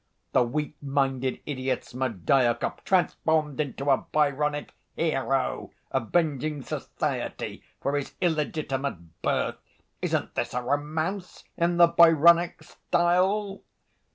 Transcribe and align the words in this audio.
The 0.31 0.39
weak‐minded 0.43 1.41
idiot, 1.45 1.83
Smerdyakov, 1.83 2.83
transformed 2.83 3.59
into 3.59 3.91
a 3.91 3.97
Byronic 3.97 4.71
hero, 4.95 5.69
avenging 5.91 6.63
society 6.63 7.61
for 7.79 7.95
his 7.95 8.15
illegitimate 8.19 9.21
birth—isn't 9.21 10.33
this 10.33 10.55
a 10.55 10.63
romance 10.63 11.43
in 11.55 11.77
the 11.77 11.85
Byronic 11.85 12.63
style? 12.63 13.61